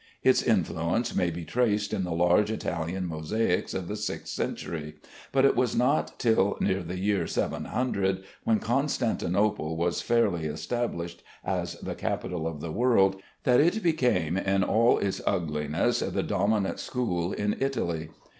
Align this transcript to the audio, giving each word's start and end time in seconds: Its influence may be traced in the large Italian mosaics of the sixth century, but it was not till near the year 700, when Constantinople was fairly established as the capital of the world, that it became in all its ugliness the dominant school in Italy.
Its 0.23 0.41
influence 0.41 1.13
may 1.15 1.29
be 1.29 1.45
traced 1.45 1.93
in 1.93 2.03
the 2.03 2.11
large 2.11 2.49
Italian 2.49 3.05
mosaics 3.05 3.75
of 3.75 3.87
the 3.87 3.95
sixth 3.95 4.33
century, 4.33 4.95
but 5.31 5.45
it 5.45 5.55
was 5.55 5.75
not 5.75 6.17
till 6.19 6.57
near 6.59 6.81
the 6.81 6.97
year 6.97 7.27
700, 7.27 8.23
when 8.43 8.57
Constantinople 8.57 9.77
was 9.77 10.01
fairly 10.01 10.45
established 10.47 11.21
as 11.45 11.75
the 11.81 11.93
capital 11.93 12.47
of 12.47 12.61
the 12.61 12.71
world, 12.71 13.21
that 13.43 13.59
it 13.59 13.83
became 13.83 14.37
in 14.37 14.63
all 14.63 14.97
its 14.97 15.21
ugliness 15.27 15.99
the 15.99 16.23
dominant 16.23 16.79
school 16.79 17.31
in 17.31 17.55
Italy. 17.59 18.09